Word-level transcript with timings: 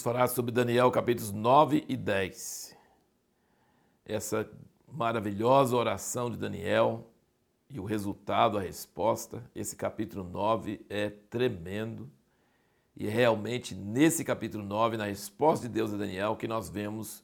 vamos 0.00 0.16
falar 0.16 0.28
sobre 0.28 0.50
Daniel 0.50 0.90
capítulos 0.90 1.30
9 1.30 1.84
e 1.86 1.94
10. 1.94 2.74
Essa 4.06 4.48
maravilhosa 4.90 5.76
oração 5.76 6.30
de 6.30 6.38
Daniel 6.38 7.06
e 7.68 7.78
o 7.78 7.84
resultado, 7.84 8.56
a 8.56 8.62
resposta. 8.62 9.44
Esse 9.54 9.76
capítulo 9.76 10.24
9 10.24 10.80
é 10.88 11.10
tremendo. 11.10 12.10
E 12.96 13.06
realmente 13.08 13.74
nesse 13.74 14.24
capítulo 14.24 14.64
9, 14.64 14.96
na 14.96 15.04
resposta 15.04 15.68
de 15.68 15.74
Deus 15.74 15.92
a 15.92 15.98
Daniel, 15.98 16.34
que 16.34 16.48
nós 16.48 16.70
vemos 16.70 17.22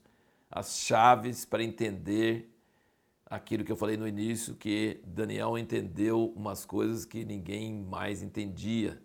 as 0.51 0.79
chaves 0.80 1.47
para 1.47 1.65
entender 1.65 2.52
aquilo 3.24 3.65
que 3.65 3.73
eu 3.73 3.77
falei 3.77 3.97
no 3.97 4.06
início, 4.06 4.55
que 4.55 5.01
Daniel 5.06 5.56
entendeu 5.56 6.30
umas 6.37 6.66
coisas 6.66 7.06
que 7.06 7.24
ninguém 7.24 7.73
mais 7.73 8.23
entendia, 8.23 9.01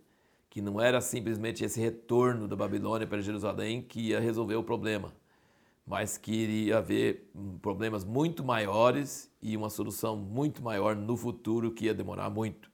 que 0.52 0.62
não 0.62 0.82
era 0.82 1.00
simplesmente 1.00 1.64
esse 1.64 1.80
retorno 1.80 2.46
da 2.46 2.58
Babilônia 2.58 3.08
para 3.08 3.22
Jerusalém 3.22 3.82
que 3.82 4.10
ia 4.10 4.20
resolver 4.20 4.56
o 4.56 4.64
problema, 4.64 5.14
mas 5.88 6.18
que 6.18 6.34
iria 6.34 6.80
haver 6.80 7.32
problemas 7.62 8.04
muito 8.04 8.44
maiores 8.44 9.32
e 9.42 9.56
uma 9.56 9.70
solução 9.70 10.18
muito 10.18 10.62
maior 10.62 10.94
no 10.94 11.16
futuro 11.16 11.72
que 11.72 11.86
ia 11.86 11.94
demorar 11.94 12.30
muito. 12.30 12.70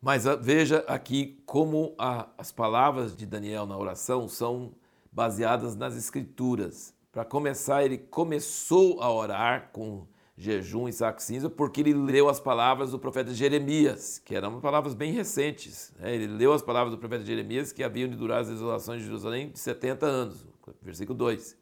Mas 0.00 0.26
ah, 0.26 0.36
veja 0.36 0.78
aqui 0.88 1.42
como 1.44 1.94
a, 1.98 2.30
as 2.38 2.50
palavras 2.50 3.14
de 3.14 3.26
Daniel 3.26 3.66
na 3.66 3.76
oração 3.76 4.26
são 4.26 4.72
baseadas 5.12 5.76
nas 5.76 5.94
escrituras. 5.96 6.94
Para 7.12 7.26
começar, 7.26 7.84
ele 7.84 7.98
começou 7.98 9.02
a 9.02 9.12
orar 9.12 9.68
com 9.70 10.06
jejum 10.38 10.86
e 10.88 10.92
saco 10.92 11.20
cinza, 11.20 11.50
porque 11.50 11.80
ele 11.80 11.92
leu 11.92 12.28
as 12.28 12.38
palavras 12.38 12.92
do 12.92 12.98
profeta 12.98 13.34
Jeremias, 13.34 14.22
que 14.24 14.36
eram 14.36 14.60
palavras 14.60 14.94
bem 14.94 15.12
recentes. 15.12 15.92
Né? 15.98 16.14
Ele 16.14 16.28
leu 16.28 16.52
as 16.52 16.62
palavras 16.62 16.94
do 16.94 16.98
profeta 16.98 17.24
Jeremias, 17.24 17.72
que 17.72 17.82
haviam 17.82 18.08
de 18.08 18.14
durar 18.14 18.42
as 18.42 18.48
desolações 18.48 19.00
de 19.00 19.06
Jerusalém 19.06 19.50
de 19.50 19.58
70 19.58 20.06
anos, 20.06 20.46
versículo 20.80 21.18
2. 21.18 21.56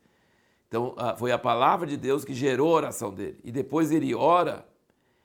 Então, 0.68 0.94
foi 1.16 1.32
a 1.32 1.38
palavra 1.38 1.86
de 1.86 1.96
Deus 1.96 2.22
que 2.22 2.34
gerou 2.34 2.74
a 2.74 2.76
oração 2.76 3.14
dele. 3.14 3.40
E 3.42 3.50
depois 3.50 3.90
ele 3.90 4.14
ora 4.14 4.68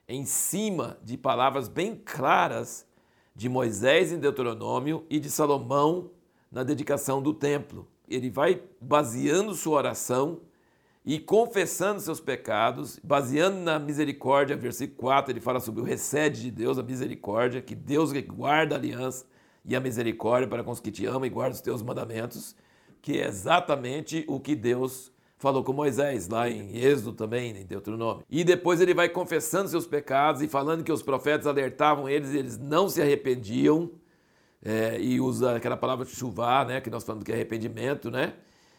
em 0.07 0.23
cima 0.23 0.97
de 1.03 1.17
palavras 1.17 1.67
bem 1.67 1.95
claras 1.95 2.87
de 3.35 3.49
Moisés 3.49 4.13
em 4.13 4.19
Deuteronômio 4.19 5.05
e 5.09 5.19
de 5.19 5.29
Salomão 5.29 6.11
na 6.49 6.63
dedicação 6.63 7.21
do 7.21 7.33
templo. 7.33 7.85
Ele 8.07 8.29
vai 8.29 8.61
baseando 8.79 9.53
sua 9.55 9.77
oração 9.77 10.39
e 11.05 11.19
confessando 11.19 11.99
seus 11.99 12.19
pecados, 12.19 12.99
baseando 13.03 13.57
na 13.57 13.79
misericórdia, 13.79 14.55
versículo 14.55 14.97
4, 14.99 15.31
ele 15.31 15.39
fala 15.39 15.59
sobre 15.59 15.81
o 15.81 15.83
recede 15.83 16.41
de 16.41 16.51
Deus, 16.51 16.77
a 16.77 16.83
misericórdia, 16.83 17.61
que 17.61 17.73
Deus 17.73 18.11
guarda 18.13 18.75
a 18.75 18.77
aliança 18.77 19.25
e 19.65 19.75
a 19.75 19.79
misericórdia 19.79 20.47
para 20.47 20.63
com 20.63 20.71
os 20.71 20.79
que 20.79 20.91
te 20.91 21.05
amam 21.05 21.25
e 21.25 21.29
guardam 21.29 21.53
os 21.53 21.61
teus 21.61 21.81
mandamentos, 21.81 22.55
que 23.01 23.19
é 23.19 23.27
exatamente 23.27 24.23
o 24.27 24.39
que 24.39 24.55
Deus 24.55 25.11
falou 25.37 25.63
com 25.63 25.73
Moisés, 25.73 26.29
lá 26.29 26.47
em 26.47 26.77
Êxodo 26.77 27.13
também, 27.13 27.49
em 27.57 27.65
Deuteronômio. 27.65 28.23
E 28.29 28.43
depois 28.43 28.79
ele 28.79 28.93
vai 28.93 29.09
confessando 29.09 29.69
seus 29.69 29.87
pecados 29.87 30.43
e 30.43 30.47
falando 30.47 30.83
que 30.83 30.91
os 30.91 31.01
profetas 31.01 31.47
alertavam 31.47 32.07
eles 32.07 32.31
e 32.31 32.37
eles 32.37 32.59
não 32.59 32.87
se 32.87 33.01
arrependiam, 33.01 33.89
é, 34.63 35.01
e 35.01 35.19
usa 35.19 35.55
aquela 35.55 35.75
palavra 35.75 36.05
chuvar, 36.05 36.67
né, 36.67 36.79
que 36.79 36.91
nós 36.91 37.03
falamos 37.03 37.25
que 37.25 37.31
é 37.31 37.35
arrependimento, 37.35 38.11
né? 38.11 38.33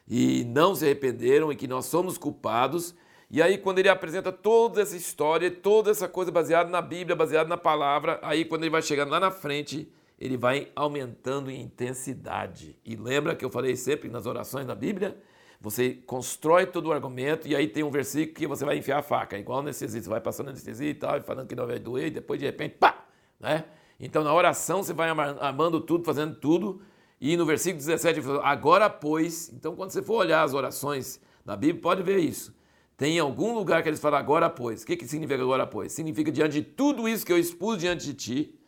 E 0.07 0.45
não 0.45 0.75
se 0.75 0.85
arrependeram 0.85 1.53
e 1.53 1.57
que 1.57 1.67
nós 1.67 1.87
somos 1.87 2.19
culpados. 2.19 2.95
E 3.31 3.41
aí, 3.41 3.57
quando 3.57 3.79
ele 3.79 3.89
apresenta 3.89 4.31
toda 4.31 4.83
essa 4.83 4.97
história, 4.97 5.51
toda 5.51 5.91
essa 5.91 6.09
coisa 6.09 6.31
baseada 6.31 6.69
na 6.69 6.83
Bíblia, 6.83 7.17
baseada 7.17 7.49
na 7.49 7.57
palavra, 7.57 8.19
aí 8.23 8.45
quando 8.45 8.63
ele 8.63 8.71
vai 8.71 8.83
chegando 8.83 9.11
lá 9.11 9.19
na 9.19 9.31
frente, 9.31 9.91
ele 10.19 10.37
vai 10.37 10.71
aumentando 10.77 11.51
em 11.51 11.63
intensidade. 11.63 12.79
E 12.85 12.95
lembra 12.95 13.35
que 13.35 13.45
eu 13.45 13.51
falei 13.51 13.75
sempre 13.75 14.09
nas 14.09 14.27
orações 14.27 14.67
da 14.67 14.75
Bíblia? 14.75 15.17
Você 15.61 15.95
constrói 16.07 16.67
todo 16.67 16.87
o 16.87 16.93
argumento 16.93 17.47
e 17.47 17.55
aí 17.55 17.69
tem 17.69 17.85
um 17.85 17.91
versículo 17.91 18.35
que 18.35 18.47
você 18.47 18.65
vai 18.65 18.77
enfiar 18.77 18.99
a 18.99 19.03
faca, 19.03 19.39
igual 19.39 19.61
anestesia. 19.61 20.03
Você 20.03 20.09
vai 20.09 20.21
passando 20.21 20.51
anestesia 20.51 20.91
e 20.91 20.95
tal, 20.95 21.21
falando 21.23 21.47
que 21.47 21.55
não 21.55 21.67
vai 21.67 21.79
doer, 21.79 22.09
e 22.09 22.11
depois 22.11 22.39
de 22.39 22.47
repente, 22.47 22.77
pá! 22.79 23.07
Né? 23.41 23.65
Então 23.99 24.25
na 24.25 24.35
oração 24.35 24.83
você 24.83 24.93
vai 24.93 25.09
amando 25.09 25.81
tudo, 25.81 26.05
fazendo 26.05 26.35
tudo, 26.35 26.83
e 27.25 27.37
no 27.37 27.47
versículo 27.47 27.79
17 27.79 28.19
ele 28.19 28.27
falou, 28.27 28.43
agora 28.43 28.91
pois, 28.91 29.49
então 29.53 29.77
quando 29.77 29.93
você 29.93 30.03
for 30.03 30.17
olhar 30.17 30.43
as 30.43 30.55
orações 30.55 31.21
na 31.45 31.55
Bíblia, 31.55 31.81
pode 31.81 32.03
ver 32.03 32.19
isso. 32.19 32.53
Tem 32.97 33.17
algum 33.17 33.55
lugar 33.55 33.81
que 33.81 33.89
eles 33.89 34.01
falam 34.01 34.19
agora 34.19 34.51
pois. 34.51 34.83
O 34.83 34.87
que, 34.87 34.97
que 34.97 35.07
significa 35.07 35.41
agora 35.41 35.65
pois? 35.65 35.93
Significa 35.93 36.33
diante 36.33 36.55
de 36.55 36.63
tudo 36.63 37.09
isso 37.09 37.25
que 37.25 37.33
eu 37.33 37.39
expus 37.39 37.79
diante 37.79 38.07
de 38.07 38.15
ti, 38.15 38.59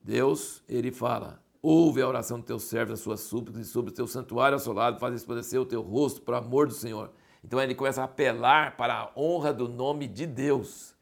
Deus, 0.00 0.62
ele 0.68 0.92
fala, 0.92 1.42
ouve 1.60 2.00
a 2.00 2.06
oração 2.06 2.38
do 2.38 2.46
teu 2.46 2.60
servo, 2.60 2.92
as 2.92 3.00
suas 3.00 3.22
súplicas, 3.22 3.66
e 3.66 3.68
sobre 3.68 3.90
o 3.90 3.94
teu 3.94 4.06
santuário 4.06 4.54
assolado, 4.54 5.00
faz 5.00 5.12
resplandecer 5.12 5.60
o 5.60 5.66
teu 5.66 5.82
rosto, 5.82 6.22
por 6.22 6.34
amor 6.36 6.68
do 6.68 6.72
Senhor. 6.72 7.10
Então 7.42 7.60
ele 7.60 7.74
começa 7.74 8.00
a 8.00 8.04
apelar 8.04 8.76
para 8.76 8.94
a 8.94 9.10
honra 9.16 9.52
do 9.52 9.68
nome 9.68 10.06
de 10.06 10.24
Deus. 10.24 10.94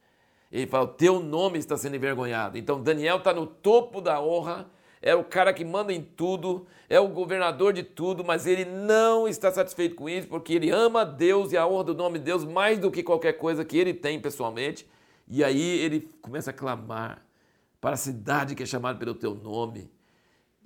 Ele 0.50 0.66
fala, 0.66 0.86
teu 0.86 1.20
nome 1.20 1.58
está 1.58 1.76
sendo 1.76 1.96
envergonhado. 1.96 2.56
Então 2.56 2.82
Daniel 2.82 3.19
está 3.19 3.34
no 3.34 3.46
topo 3.46 4.00
da 4.00 4.19
honra 4.22 4.66
é 5.04 5.15
o 5.15 5.22
cara 5.22 5.53
que 5.53 5.66
manda 5.66 5.92
em 5.92 6.00
tudo, 6.00 6.66
é 6.88 6.98
o 6.98 7.09
governador 7.09 7.75
de 7.75 7.82
tudo, 7.82 8.25
mas 8.25 8.47
ele 8.47 8.65
não 8.65 9.28
está 9.28 9.53
satisfeito 9.53 9.94
com 9.94 10.09
isso 10.09 10.26
porque 10.26 10.54
ele 10.54 10.70
ama 10.70 11.04
Deus 11.04 11.53
e 11.53 11.59
a 11.59 11.66
honra 11.66 11.84
do 11.84 11.94
nome 11.94 12.19
de 12.19 12.25
Deus 12.25 12.42
mais 12.42 12.78
do 12.78 12.91
que 12.91 13.03
qualquer 13.03 13.34
coisa 13.34 13.66
que 13.66 13.76
ele 13.76 13.93
tem 13.93 14.19
pessoalmente. 14.19 14.88
E 15.28 15.44
aí 15.44 15.60
ele 15.60 16.09
começa 16.22 16.53
a 16.53 16.54
clamar 16.54 17.22
para 17.82 17.93
a 17.93 17.98
cidade 17.98 18.54
que 18.54 18.62
é 18.62 18.66
chamada 18.66 18.98
pelo 18.98 19.14
teu 19.14 19.34
nome. 19.34 19.91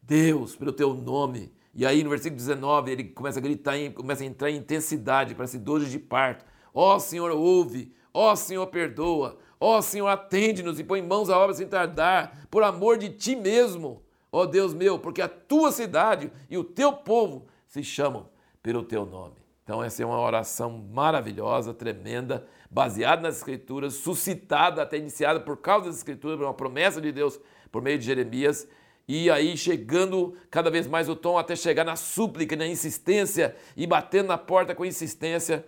Deus, 0.01 0.55
pelo 0.55 0.73
teu 0.73 0.95
nome. 0.95 1.53
E 1.75 1.85
aí 1.85 2.05
no 2.05 2.11
versículo 2.11 2.37
19 2.37 2.93
ele 2.93 3.05
começa 3.05 3.41
a 3.41 3.43
gritar, 3.43 3.75
começa 3.93 4.23
a 4.23 4.27
entrar 4.27 4.53
em 4.53 4.59
intensidade, 4.59 5.35
parece 5.35 5.59
dores 5.59 5.91
de 5.91 5.99
parto. 5.99 6.45
Ó 6.73 6.95
oh, 6.95 7.01
Senhor, 7.01 7.33
ouve. 7.33 7.93
Ó 8.15 8.31
oh, 8.31 8.37
Senhor, 8.37 8.69
perdoa. 8.69 9.37
Ó 9.59 9.79
oh, 9.79 9.83
Senhor, 9.83 10.07
atende-nos 10.07 10.79
e 10.79 10.85
põe 10.85 11.03
mãos 11.03 11.29
à 11.29 11.37
obra 11.37 11.57
sem 11.57 11.67
tardar, 11.67 12.47
por 12.49 12.63
amor 12.63 12.99
de 12.99 13.09
ti 13.09 13.35
mesmo 13.35 14.07
ó 14.31 14.47
Deus 14.47 14.75
meu, 14.75 14.99
porque 14.99 15.23
a 15.23 15.29
tua 15.29 15.73
cidade 15.73 16.31
e 16.49 16.57
o 16.57 16.65
teu 16.65 16.93
povo 16.93 17.47
se 17.67 17.83
chamam 17.83 18.29
pelo 18.63 18.83
teu 18.83 19.07
nome. 19.07 19.37
Então, 19.65 19.85
essa 19.85 20.03
é 20.03 20.07
uma 20.07 20.19
oração 20.19 20.79
maravilhosa, 20.91 21.75
tremenda, 21.75 22.47
baseada 22.71 23.21
nas 23.21 23.37
Escrituras, 23.37 23.95
suscitada, 23.95 24.81
até 24.81 24.97
iniciada 24.97 25.41
por 25.41 25.59
causa 25.59 25.87
das 25.87 25.97
Escrituras, 25.97 26.39
por 26.39 26.45
uma 26.45 26.55
promessa 26.55 27.03
de 27.03 27.13
Deus 27.13 27.39
por 27.71 27.83
meio 27.83 27.99
de 27.99 28.07
Jeremias, 28.07 28.67
e 29.07 29.31
aí 29.31 29.57
chegando 29.57 30.35
cada 30.51 30.71
vez 30.71 30.87
mais 30.87 31.09
o 31.09 31.17
tom 31.17 31.37
até 31.37 31.55
chegar 31.55 31.85
na 31.85 31.97
súplica, 31.97 32.57
na 32.57 32.67
insistência, 32.67 33.55
e 33.77 33.87
batendo 33.87 34.29
na 34.29 34.39
porta 34.39 34.75
com 34.75 34.85
insistência, 34.85 35.65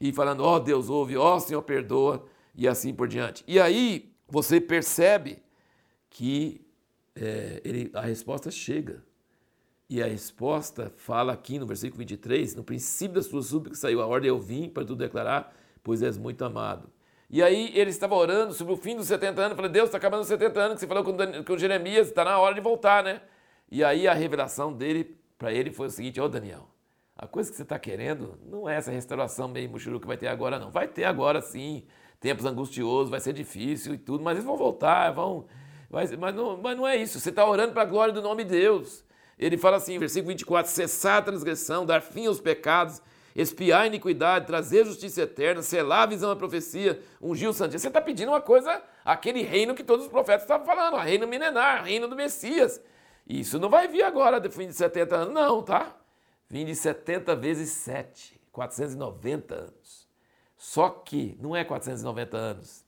e 0.00 0.12
falando: 0.12 0.42
ó 0.42 0.56
oh, 0.56 0.60
Deus, 0.60 0.90
ouve, 0.90 1.16
ó 1.16 1.36
oh, 1.36 1.40
Senhor, 1.40 1.62
perdoa, 1.62 2.26
e 2.56 2.66
assim 2.66 2.92
por 2.92 3.06
diante. 3.06 3.44
E 3.46 3.60
aí 3.60 4.12
você 4.28 4.60
percebe 4.60 5.42
que 6.10 6.63
é, 7.16 7.60
ele, 7.64 7.90
a 7.94 8.00
resposta 8.00 8.50
chega. 8.50 9.02
E 9.88 10.02
a 10.02 10.06
resposta 10.06 10.92
fala 10.96 11.32
aqui 11.32 11.58
no 11.58 11.66
versículo 11.66 11.98
23, 11.98 12.54
no 12.54 12.64
princípio 12.64 13.14
das 13.14 13.26
suas 13.26 13.46
súplicas 13.46 13.78
saiu 13.78 14.00
a 14.00 14.06
ordem, 14.06 14.28
eu 14.28 14.40
vim 14.40 14.68
para 14.68 14.84
tu 14.84 14.96
declarar, 14.96 15.54
pois 15.82 16.02
és 16.02 16.16
muito 16.16 16.44
amado. 16.44 16.90
E 17.28 17.42
aí 17.42 17.70
ele 17.74 17.90
estava 17.90 18.14
orando 18.14 18.54
sobre 18.54 18.72
o 18.72 18.76
fim 18.76 18.96
dos 18.96 19.06
70 19.06 19.42
anos, 19.42 19.56
falei, 19.56 19.70
Deus, 19.70 19.86
está 19.86 19.98
acabando 19.98 20.22
os 20.22 20.28
70 20.28 20.60
anos, 20.60 20.74
que 20.74 20.80
você 20.80 20.86
falou 20.86 21.04
com, 21.04 21.16
com 21.44 21.58
Jeremias, 21.58 22.08
está 22.08 22.24
na 22.24 22.38
hora 22.38 22.54
de 22.54 22.60
voltar, 22.60 23.04
né? 23.04 23.20
E 23.70 23.84
aí 23.84 24.08
a 24.08 24.14
revelação 24.14 24.72
dele, 24.72 25.18
para 25.38 25.52
ele, 25.52 25.70
foi 25.70 25.88
o 25.88 25.90
seguinte, 25.90 26.20
ô 26.20 26.24
oh, 26.24 26.28
Daniel, 26.28 26.68
a 27.16 27.26
coisa 27.26 27.50
que 27.50 27.56
você 27.56 27.62
está 27.62 27.78
querendo 27.78 28.38
não 28.46 28.68
é 28.68 28.76
essa 28.76 28.90
restauração 28.90 29.48
meio 29.48 29.68
muxuru 29.68 30.00
que 30.00 30.06
vai 30.06 30.16
ter 30.16 30.28
agora, 30.28 30.58
não. 30.58 30.70
Vai 30.70 30.88
ter 30.88 31.04
agora 31.04 31.40
sim, 31.40 31.84
tempos 32.20 32.44
angustiosos, 32.44 33.10
vai 33.10 33.20
ser 33.20 33.32
difícil 33.32 33.94
e 33.94 33.98
tudo, 33.98 34.24
mas 34.24 34.34
eles 34.34 34.44
vão 34.44 34.56
voltar, 34.56 35.10
vão 35.10 35.46
mas, 35.94 36.10
mas, 36.16 36.34
não, 36.34 36.56
mas 36.56 36.76
não 36.76 36.86
é 36.86 36.96
isso. 36.96 37.20
Você 37.20 37.30
está 37.30 37.46
orando 37.46 37.72
para 37.72 37.82
a 37.82 37.86
glória 37.86 38.12
do 38.12 38.20
nome 38.20 38.42
de 38.42 38.50
Deus. 38.50 39.04
Ele 39.38 39.56
fala 39.56 39.76
assim, 39.76 39.96
versículo 39.96 40.32
24: 40.32 40.70
cessar 40.70 41.18
a 41.18 41.22
transgressão, 41.22 41.86
dar 41.86 42.02
fim 42.02 42.26
aos 42.26 42.40
pecados, 42.40 43.00
espiar 43.34 43.82
a 43.82 43.86
iniquidade, 43.86 44.44
trazer 44.44 44.84
justiça 44.84 45.22
eterna, 45.22 45.62
selar 45.62 46.02
a 46.02 46.06
visão 46.06 46.28
da 46.28 46.36
profecia, 46.36 47.00
ungir 47.22 47.48
o 47.48 47.52
santo. 47.52 47.78
Você 47.78 47.86
está 47.86 48.00
pedindo 48.00 48.30
uma 48.30 48.40
coisa, 48.40 48.82
aquele 49.04 49.42
reino 49.42 49.72
que 49.72 49.84
todos 49.84 50.06
os 50.06 50.10
profetas 50.10 50.42
estavam 50.42 50.66
falando, 50.66 50.94
o 50.94 50.98
reino 50.98 51.28
milenar, 51.28 51.84
reino 51.84 52.08
do 52.08 52.16
Messias. 52.16 52.80
Isso 53.24 53.58
não 53.60 53.70
vai 53.70 53.86
vir 53.86 54.02
agora, 54.02 54.40
de 54.40 54.50
fim 54.50 54.66
de 54.66 54.74
70 54.74 55.16
anos, 55.16 55.34
não, 55.34 55.62
tá? 55.62 55.96
Vim 56.50 56.64
de 56.64 56.74
70 56.74 57.36
vezes 57.36 57.70
7, 57.70 58.38
490 58.50 59.54
anos. 59.54 60.08
Só 60.56 60.88
que 60.88 61.38
não 61.40 61.54
é 61.54 61.64
490 61.64 62.36
anos 62.36 62.83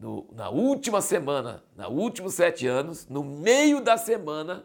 no, 0.00 0.26
na 0.32 0.48
última 0.48 1.02
semana, 1.02 1.62
na 1.76 1.86
últimos 1.86 2.32
sete 2.32 2.66
anos, 2.66 3.06
no 3.06 3.22
meio 3.22 3.82
da 3.82 3.98
semana, 3.98 4.64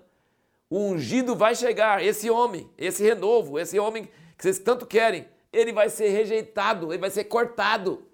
o 0.69 0.79
ungido 0.79 1.35
vai 1.35 1.53
chegar, 1.53 2.01
esse 2.01 2.29
homem, 2.29 2.69
esse 2.77 3.03
renovo, 3.03 3.59
esse 3.59 3.77
homem 3.77 4.09
que 4.37 4.43
vocês 4.43 4.57
tanto 4.57 4.85
querem, 4.85 5.27
ele 5.51 5.73
vai 5.73 5.89
ser 5.89 6.07
rejeitado, 6.07 6.93
ele 6.93 7.01
vai 7.01 7.09
ser 7.09 7.25
cortado. 7.25 8.05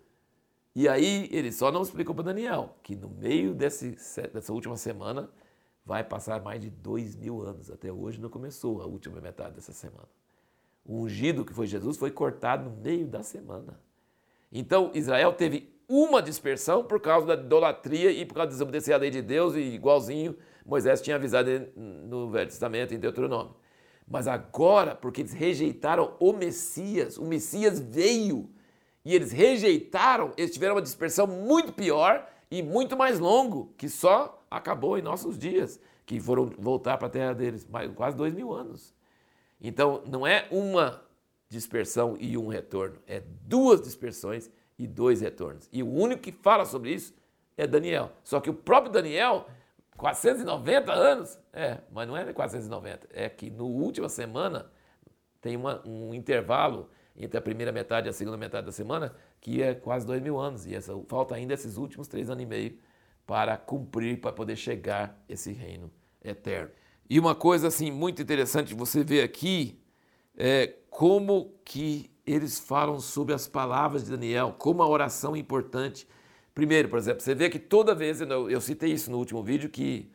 E 0.75 0.89
aí 0.89 1.29
ele 1.31 1.51
só 1.51 1.71
não 1.71 1.83
explicou 1.83 2.15
para 2.15 2.25
Daniel 2.25 2.75
que 2.81 2.95
no 2.95 3.09
meio 3.09 3.53
desse, 3.53 3.95
dessa 4.33 4.51
última 4.51 4.75
semana 4.75 5.29
vai 5.85 6.03
passar 6.03 6.41
mais 6.41 6.59
de 6.59 6.71
dois 6.71 7.15
mil 7.15 7.41
anos. 7.41 7.69
Até 7.69 7.91
hoje 7.91 8.19
não 8.19 8.29
começou 8.29 8.81
a 8.81 8.85
última 8.85 9.21
metade 9.21 9.55
dessa 9.55 9.73
semana. 9.73 10.09
O 10.83 11.01
ungido 11.01 11.45
que 11.45 11.53
foi 11.53 11.67
Jesus 11.67 11.97
foi 11.97 12.09
cortado 12.09 12.69
no 12.69 12.75
meio 12.77 13.05
da 13.05 13.21
semana. 13.21 13.79
Então 14.51 14.91
Israel 14.93 15.33
teve 15.33 15.71
uma 15.91 16.21
dispersão 16.21 16.85
por 16.85 17.01
causa 17.01 17.27
da 17.27 17.33
idolatria 17.33 18.11
e 18.11 18.25
por 18.25 18.35
causa 18.35 18.47
de 18.47 18.53
desobedecer 18.53 18.95
a 18.95 18.97
lei 18.97 19.09
de 19.09 19.21
Deus, 19.21 19.55
e 19.55 19.59
igualzinho 19.59 20.37
Moisés 20.65 21.01
tinha 21.01 21.17
avisado 21.17 21.49
no 21.75 22.29
Velho 22.29 22.49
Testamento, 22.49 22.93
em 22.93 22.99
Deuteronômio. 22.99 23.55
Mas 24.07 24.25
agora, 24.25 24.95
porque 24.95 25.19
eles 25.21 25.33
rejeitaram 25.33 26.15
o 26.17 26.31
Messias, 26.31 27.17
o 27.17 27.25
Messias 27.25 27.81
veio 27.81 28.49
e 29.03 29.13
eles 29.13 29.33
rejeitaram, 29.33 30.31
eles 30.37 30.51
tiveram 30.51 30.75
uma 30.75 30.81
dispersão 30.81 31.27
muito 31.27 31.73
pior 31.73 32.25
e 32.49 32.63
muito 32.63 32.95
mais 32.95 33.19
longo, 33.19 33.73
que 33.77 33.89
só 33.89 34.41
acabou 34.49 34.97
em 34.97 35.01
nossos 35.01 35.37
dias, 35.37 35.77
que 36.05 36.19
foram 36.21 36.51
voltar 36.57 36.97
para 36.97 37.07
a 37.07 37.11
terra 37.11 37.33
deles, 37.33 37.67
quase 37.95 38.15
dois 38.15 38.33
mil 38.33 38.53
anos. 38.53 38.93
Então, 39.59 40.03
não 40.07 40.25
é 40.25 40.47
uma 40.51 41.03
dispersão 41.49 42.15
e 42.17 42.37
um 42.37 42.47
retorno, 42.47 42.97
é 43.05 43.21
duas 43.45 43.81
dispersões 43.81 44.49
e 44.81 44.87
dois 44.87 45.21
retornos. 45.21 45.69
E 45.71 45.83
o 45.83 45.87
único 45.87 46.23
que 46.23 46.31
fala 46.31 46.65
sobre 46.65 46.91
isso 46.91 47.13
é 47.55 47.67
Daniel. 47.67 48.11
Só 48.23 48.39
que 48.39 48.49
o 48.49 48.53
próprio 48.53 48.91
Daniel, 48.91 49.45
490 49.95 50.91
anos, 50.91 51.39
é, 51.53 51.77
mas 51.91 52.07
não 52.07 52.17
é 52.17 52.33
490, 52.33 53.07
é 53.13 53.29
que 53.29 53.51
no 53.51 53.67
última 53.67 54.09
semana 54.09 54.71
tem 55.39 55.55
uma, 55.55 55.87
um 55.87 56.15
intervalo 56.15 56.89
entre 57.15 57.37
a 57.37 57.41
primeira 57.41 57.71
metade 57.71 58.07
e 58.07 58.09
a 58.09 58.13
segunda 58.13 58.37
metade 58.37 58.65
da 58.65 58.71
semana, 58.71 59.13
que 59.39 59.61
é 59.61 59.75
quase 59.75 60.07
dois 60.07 60.19
mil 60.19 60.39
anos. 60.39 60.65
E 60.65 60.73
essa, 60.73 60.99
falta 61.07 61.35
ainda 61.35 61.53
esses 61.53 61.77
últimos 61.77 62.07
três 62.07 62.27
anos 62.27 62.41
e 62.41 62.47
meio 62.47 62.79
para 63.27 63.55
cumprir, 63.57 64.19
para 64.19 64.31
poder 64.31 64.55
chegar 64.55 65.23
esse 65.29 65.51
reino 65.51 65.91
eterno. 66.23 66.71
E 67.07 67.19
uma 67.19 67.35
coisa 67.35 67.67
assim 67.67 67.91
muito 67.91 68.19
interessante 68.19 68.73
você 68.73 69.03
vê 69.03 69.21
aqui 69.21 69.79
é 70.35 70.73
como 70.89 71.53
que 71.63 72.10
eles 72.25 72.59
falam 72.59 72.99
sobre 72.99 73.33
as 73.33 73.47
palavras 73.47 74.05
de 74.05 74.11
Daniel, 74.11 74.55
como 74.57 74.83
a 74.83 74.87
oração 74.87 75.35
é 75.35 75.39
importante. 75.39 76.07
Primeiro, 76.53 76.89
por 76.89 76.99
exemplo, 76.99 77.21
você 77.21 77.33
vê 77.33 77.49
que 77.49 77.59
toda 77.59 77.95
vez, 77.95 78.21
eu, 78.21 78.61
citei 78.61 78.91
isso 78.91 79.09
no 79.09 79.17
último 79.17 79.41
vídeo, 79.41 79.69
que 79.69 80.11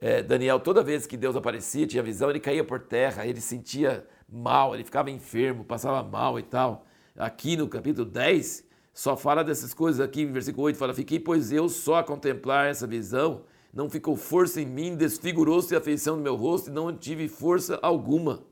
é, 0.00 0.22
Daniel, 0.22 0.60
toda 0.60 0.82
vez 0.82 1.06
que 1.06 1.16
Deus 1.16 1.36
aparecia, 1.36 1.86
tinha 1.86 2.02
visão, 2.02 2.30
ele 2.30 2.40
caía 2.40 2.64
por 2.64 2.80
terra, 2.80 3.26
ele 3.26 3.40
sentia 3.40 4.06
mal, 4.28 4.74
ele 4.74 4.84
ficava 4.84 5.10
enfermo, 5.10 5.64
passava 5.64 6.02
mal 6.02 6.38
e 6.38 6.42
tal. 6.42 6.86
Aqui 7.16 7.56
no 7.56 7.68
capítulo 7.68 8.08
10, 8.08 8.64
só 8.94 9.16
fala 9.16 9.44
dessas 9.44 9.74
coisas 9.74 10.00
aqui, 10.00 10.24
no 10.24 10.32
versículo 10.32 10.66
8, 10.66 10.78
fala: 10.78 10.94
Fiquei, 10.94 11.20
pois 11.20 11.52
eu 11.52 11.68
só 11.68 11.96
a 11.96 12.04
contemplar 12.04 12.68
essa 12.68 12.86
visão, 12.86 13.42
não 13.72 13.88
ficou 13.90 14.16
força 14.16 14.60
em 14.60 14.66
mim, 14.66 14.96
desfigurou-se 14.96 15.74
a 15.74 15.80
feição 15.80 16.16
do 16.16 16.22
meu 16.22 16.36
rosto 16.36 16.70
e 16.70 16.72
não 16.72 16.96
tive 16.96 17.28
força 17.28 17.78
alguma. 17.82 18.42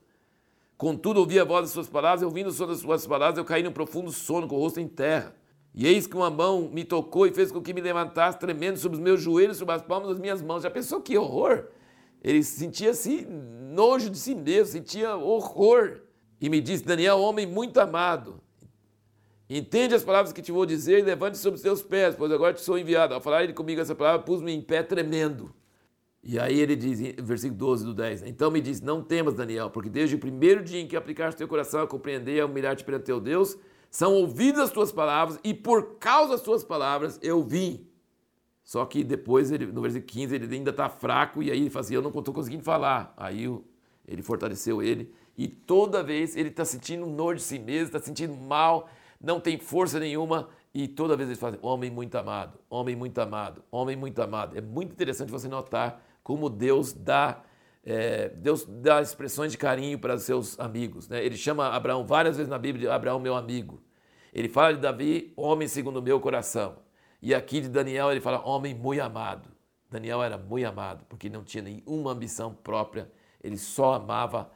Contudo, 0.76 1.20
ouvi 1.20 1.40
a 1.40 1.44
voz 1.44 1.62
das 1.62 1.70
suas 1.70 1.88
palavras, 1.88 2.22
e 2.22 2.24
ouvindo 2.24 2.48
o 2.48 2.52
som 2.52 2.66
das 2.66 2.80
suas 2.80 3.06
palavras, 3.06 3.38
eu 3.38 3.44
caí 3.44 3.62
num 3.62 3.72
profundo 3.72 4.12
sono 4.12 4.46
com 4.46 4.56
o 4.56 4.58
rosto 4.58 4.78
em 4.78 4.86
terra. 4.86 5.34
E 5.74 5.86
eis 5.86 6.06
que 6.06 6.16
uma 6.16 6.30
mão 6.30 6.70
me 6.72 6.84
tocou 6.84 7.26
e 7.26 7.32
fez 7.32 7.50
com 7.52 7.62
que 7.62 7.72
me 7.72 7.80
levantasse, 7.80 8.38
tremendo 8.38 8.78
sobre 8.78 8.96
os 8.96 9.02
meus 9.02 9.20
joelhos, 9.20 9.56
sobre 9.56 9.74
as 9.74 9.82
palmas 9.82 10.08
das 10.08 10.18
minhas 10.18 10.42
mãos. 10.42 10.62
Já 10.62 10.70
pensou 10.70 11.00
que 11.00 11.16
horror? 11.16 11.66
Ele 12.22 12.42
sentia-se 12.42 13.26
nojo 13.26 14.10
de 14.10 14.18
si 14.18 14.34
mesmo, 14.34 14.72
sentia 14.72 15.16
horror. 15.16 16.00
E 16.40 16.48
me 16.48 16.60
disse: 16.60 16.84
Daniel, 16.84 17.20
homem 17.20 17.46
muito 17.46 17.78
amado, 17.78 18.40
entende 19.48 19.94
as 19.94 20.04
palavras 20.04 20.32
que 20.32 20.42
te 20.42 20.52
vou 20.52 20.66
dizer 20.66 20.98
e 20.98 21.02
levante 21.02 21.38
sobre 21.38 21.56
os 21.56 21.62
teus 21.62 21.82
pés, 21.82 22.14
pois 22.14 22.32
agora 22.32 22.54
te 22.54 22.60
sou 22.60 22.78
enviado. 22.78 23.14
Ao 23.14 23.20
falar 23.20 23.44
ele 23.44 23.52
comigo 23.52 23.80
essa 23.80 23.94
palavra, 23.94 24.22
pus-me 24.22 24.52
em 24.52 24.60
pé 24.60 24.82
tremendo. 24.82 25.54
E 26.28 26.40
aí 26.40 26.58
ele 26.58 26.74
diz, 26.74 26.98
versículo 27.22 27.56
12 27.56 27.84
do 27.84 27.94
10, 27.94 28.24
Então 28.24 28.50
me 28.50 28.60
diz, 28.60 28.80
não 28.80 29.00
temas, 29.00 29.34
Daniel, 29.34 29.70
porque 29.70 29.88
desde 29.88 30.16
o 30.16 30.18
primeiro 30.18 30.64
dia 30.64 30.80
em 30.80 30.88
que 30.88 30.96
aplicaste 30.96 31.38
teu 31.38 31.46
coração 31.46 31.82
a 31.82 31.86
compreender 31.86 32.34
e 32.34 32.40
a 32.40 32.46
humilhar-te 32.46 32.82
perante 32.82 33.04
teu 33.04 33.20
Deus, 33.20 33.56
são 33.88 34.12
ouvidas 34.12 34.64
as 34.64 34.70
tuas 34.72 34.90
palavras, 34.90 35.38
e 35.44 35.54
por 35.54 35.98
causa 36.00 36.32
das 36.32 36.42
tuas 36.42 36.64
palavras 36.64 37.20
eu 37.22 37.44
vim. 37.44 37.86
Só 38.64 38.84
que 38.84 39.04
depois, 39.04 39.52
ele, 39.52 39.66
no 39.66 39.80
versículo 39.80 40.08
15, 40.08 40.34
ele 40.34 40.52
ainda 40.52 40.70
está 40.70 40.88
fraco 40.88 41.40
e 41.40 41.52
aí 41.52 41.60
ele 41.60 41.70
fala 41.70 41.84
assim: 41.84 41.94
Eu 41.94 42.02
não 42.02 42.10
estou 42.10 42.34
conseguindo 42.34 42.64
falar. 42.64 43.14
Aí 43.16 43.48
ele 44.08 44.22
fortaleceu 44.22 44.82
ele 44.82 45.14
e 45.38 45.46
toda 45.46 46.02
vez 46.02 46.34
ele 46.34 46.48
está 46.48 46.64
sentindo 46.64 47.06
nojo 47.06 47.36
de 47.36 47.44
si 47.44 47.60
mesmo, 47.60 47.86
está 47.86 48.00
sentindo 48.00 48.34
mal, 48.34 48.88
não 49.20 49.38
tem 49.38 49.56
força 49.56 50.00
nenhuma. 50.00 50.48
E 50.74 50.88
toda 50.88 51.16
vez 51.16 51.28
ele 51.28 51.38
fala: 51.38 51.54
assim, 51.54 51.64
Homem 51.64 51.92
muito 51.92 52.16
amado, 52.16 52.58
homem 52.68 52.96
muito 52.96 53.16
amado, 53.20 53.62
homem 53.70 53.94
muito 53.94 54.20
amado. 54.20 54.58
É 54.58 54.60
muito 54.60 54.90
interessante 54.90 55.30
você 55.30 55.46
notar 55.46 56.02
como 56.26 56.50
Deus 56.50 56.92
dá. 56.92 57.40
É, 57.84 58.30
Deus 58.30 58.66
dá 58.66 59.00
expressões 59.00 59.52
de 59.52 59.58
carinho 59.58 59.96
para 59.96 60.18
seus 60.18 60.58
amigos. 60.58 61.08
Né? 61.08 61.24
Ele 61.24 61.36
chama 61.36 61.68
Abraão 61.68 62.04
várias 62.04 62.36
vezes 62.36 62.50
na 62.50 62.58
Bíblia 62.58 62.88
de 62.88 62.92
Abraão, 62.92 63.20
meu 63.20 63.36
amigo. 63.36 63.80
Ele 64.34 64.48
fala 64.48 64.74
de 64.74 64.80
Davi, 64.80 65.32
homem 65.36 65.68
segundo 65.68 65.98
o 65.98 66.02
meu 66.02 66.18
coração. 66.18 66.78
E 67.22 67.32
aqui 67.32 67.60
de 67.60 67.68
Daniel 67.68 68.10
ele 68.10 68.20
fala 68.20 68.44
homem 68.44 68.74
muito 68.74 69.00
amado. 69.00 69.48
Daniel 69.88 70.20
era 70.20 70.36
muito 70.36 70.66
amado, 70.66 71.06
porque 71.08 71.30
não 71.30 71.44
tinha 71.44 71.62
nenhuma 71.62 72.10
ambição 72.10 72.52
própria, 72.52 73.08
ele 73.40 73.56
só 73.56 73.94
amava 73.94 74.50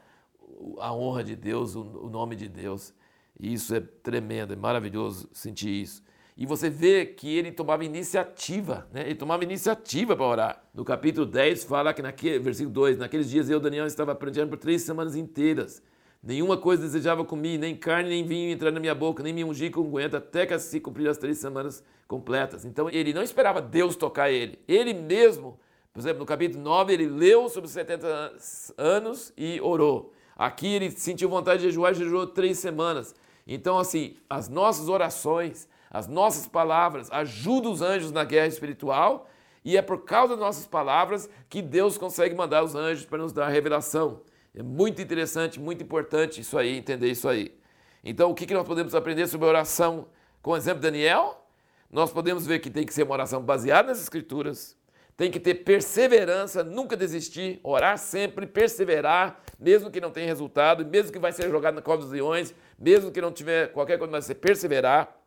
a 0.81 0.93
honra 0.93 1.23
de 1.23 1.37
Deus, 1.37 1.77
o 1.77 2.11
nome 2.11 2.35
de 2.35 2.49
Deus. 2.49 2.93
E 3.39 3.53
isso 3.53 3.73
é 3.77 3.81
tremendo, 3.81 4.53
é 4.53 4.57
maravilhoso 4.57 5.31
sentir 5.33 5.71
isso. 5.71 6.03
E 6.37 6.47
você 6.47 6.71
vê 6.71 7.05
que 7.05 7.37
ele 7.37 7.53
tomava 7.53 7.85
iniciativa, 7.85 8.89
né? 8.93 9.03
ele 9.03 9.15
tomava 9.15 9.45
iniciativa 9.45 10.17
para 10.17 10.25
orar. 10.25 10.65
No 10.73 10.85
capítulo 10.85 11.27
10 11.27 11.65
fala 11.65 11.93
que, 11.93 12.01
naquele, 12.01 12.39
versículo 12.39 12.73
2, 12.73 12.99
naqueles 12.99 13.29
dias 13.29 13.51
eu, 13.51 13.61
Daniel, 13.61 13.87
estava 13.87 14.13
aprendendo 14.13 14.49
por 14.49 14.59
três 14.59 14.83
semanas 14.83 15.17
inteiras. 15.17 15.83
Nenhuma 16.23 16.57
coisa 16.57 16.83
desejava 16.83 17.25
comer, 17.25 17.57
nem 17.57 17.75
carne, 17.75 18.11
nem 18.11 18.25
vinho 18.25 18.51
entrar 18.51 18.71
na 18.71 18.79
minha 18.79 18.95
boca, 18.95 19.23
nem 19.23 19.33
me 19.33 19.43
ungir 19.43 19.71
com 19.71 19.81
unguento, 19.81 20.17
até 20.17 20.45
que 20.45 20.59
se 20.59 20.79
cumprir 20.79 21.09
as 21.09 21.17
três 21.17 21.39
semanas 21.39 21.83
completas. 22.07 22.65
Então 22.67 22.91
ele 22.91 23.15
não 23.15 23.23
esperava 23.23 23.63
Deus 23.63 23.97
tocar 23.97 24.31
ele. 24.31 24.59
Ele 24.69 24.93
mesmo, 24.93 25.59
por 25.93 26.01
exemplo, 26.01 26.19
no 26.19 26.27
capítulo 26.27 26.63
9, 26.63 26.93
ele 26.93 27.07
leu 27.07 27.49
sobre 27.49 27.67
os 27.67 27.73
70 27.73 28.35
anos 28.77 29.33
e 29.37 29.61
orou. 29.63 30.13
Aqui 30.37 30.67
ele 30.67 30.91
sentiu 30.91 31.29
vontade 31.29 31.61
de 31.63 31.69
jejuar 31.69 31.95
jejuou 31.95 32.27
três 32.27 32.59
semanas. 32.59 33.15
Então, 33.47 33.79
assim, 33.79 34.17
as 34.29 34.49
nossas 34.49 34.89
orações, 34.89 35.69
as 35.91 36.07
nossas 36.07 36.47
palavras 36.47 37.11
ajudam 37.11 37.73
os 37.73 37.83
anjos 37.83 38.13
na 38.13 38.23
guerra 38.23 38.47
espiritual 38.47 39.29
e 39.65 39.77
é 39.77 39.83
por 39.83 40.05
causa 40.05 40.35
das 40.35 40.41
nossas 40.41 40.67
palavras 40.67 41.29
que 41.49 41.61
Deus 41.61 41.99
consegue 41.99 42.35
mandar 42.35 42.63
os 42.63 42.75
anjos 42.75 43.05
para 43.05 43.19
nos 43.19 43.33
dar 43.33 43.47
a 43.47 43.51
revelação. 43.51 44.23
É 44.55 44.63
muito 44.63 45.03
interessante, 45.03 45.59
muito 45.59 45.83
importante 45.83 46.41
isso 46.41 46.57
aí, 46.57 46.77
entender 46.77 47.11
isso 47.11 47.29
aí. 47.29 47.59
Então, 48.03 48.31
o 48.31 48.35
que 48.35 48.53
nós 48.55 48.67
podemos 48.67 48.95
aprender 48.95 49.27
sobre 49.27 49.47
oração 49.47 50.07
com 50.41 50.53
o 50.53 50.57
exemplo 50.57 50.81
de 50.81 50.87
Daniel? 50.87 51.45
Nós 51.91 52.13
podemos 52.13 52.47
ver 52.47 52.61
que 52.61 52.71
tem 52.71 52.87
que 52.87 52.95
ser 52.95 53.03
uma 53.03 53.13
oração 53.13 53.43
baseada 53.43 53.89
nas 53.89 54.01
Escrituras, 54.01 54.77
tem 55.17 55.31
que 55.31 55.39
ter 55.39 55.57
perseverança, 55.57 56.65
nunca 56.65 56.97
desistir, 56.97 57.61
orar 57.63 57.99
sempre, 57.99 58.47
perseverar, 58.47 59.41
mesmo 59.59 59.91
que 59.91 60.01
não 60.01 60.11
tenha 60.11 60.27
resultado, 60.27 60.87
mesmo 60.87 61.13
que 61.13 61.19
vai 61.19 61.33
ser 61.33 61.51
jogado 61.51 61.75
na 61.75 61.83
cova 61.83 61.99
dos 62.03 62.11
leões, 62.11 62.55
mesmo 62.79 63.11
que 63.11 63.21
não 63.21 63.31
tiver 63.31 63.73
qualquer 63.73 63.99
coisa, 63.99 64.11
mas 64.11 64.25
você 64.25 64.35
perseverar. 64.35 65.20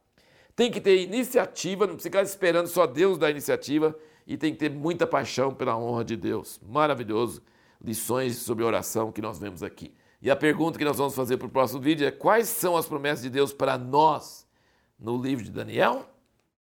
Tem 0.56 0.72
que 0.72 0.80
ter 0.80 1.02
iniciativa, 1.02 1.88
não 1.88 1.98
ficar 1.98 2.22
esperando 2.22 2.68
só 2.68 2.86
Deus 2.86 3.18
dar 3.18 3.32
iniciativa, 3.32 3.98
e 4.26 4.38
tem 4.38 4.54
que 4.54 4.60
ter 4.60 4.70
muita 4.70 5.06
paixão 5.06 5.54
pela 5.54 5.78
honra 5.78 6.06
de 6.06 6.16
Deus. 6.16 6.60
Maravilhoso 6.68 7.42
lições 7.84 8.38
sobre 8.38 8.64
oração 8.64 9.12
que 9.12 9.22
nós 9.22 9.38
vemos 9.38 9.62
aqui. 9.62 9.94
E 10.22 10.32
a 10.32 10.36
pergunta 10.36 10.80
que 10.80 10.86
nós 10.86 10.98
vamos 10.98 11.14
fazer 11.14 11.36
para 11.38 11.48
o 11.48 11.52
próximo 11.52 11.82
vídeo 11.82 12.08
é: 12.08 12.12
quais 12.12 12.48
são 12.48 12.78
as 12.78 12.86
promessas 12.86 13.24
de 13.24 13.30
Deus 13.30 13.52
para 13.52 13.78
nós 13.78 14.48
no 14.98 15.22
livro 15.22 15.44
de 15.44 15.52
Daniel? 15.52 16.10